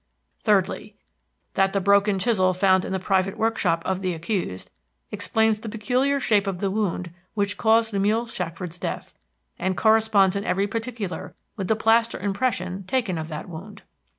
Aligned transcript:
"Thirdly. 0.39 0.95
That 1.53 1.73
the 1.73 1.79
broken 1.79 2.17
chisel 2.17 2.55
found 2.55 2.85
in 2.85 2.91
the 2.91 2.97
private 2.99 3.37
workshop 3.37 3.83
of 3.85 4.01
the 4.01 4.15
accused 4.15 4.71
explains 5.11 5.59
the 5.59 5.69
peculiar 5.69 6.19
shape 6.19 6.47
of 6.47 6.57
the 6.59 6.71
wound 6.71 7.13
which 7.35 7.55
caused 7.55 7.93
Lemuel 7.93 8.25
Shackford's 8.25 8.79
death, 8.79 9.13
and 9.59 9.77
corresponds 9.77 10.35
in 10.35 10.43
every 10.43 10.65
particular 10.65 11.35
with 11.55 11.67
the 11.67 11.75
plaster 11.75 12.19
impression 12.19 12.83
taken 12.85 13.19
of 13.19 13.27
that 13.27 13.47
wound. 13.47 13.83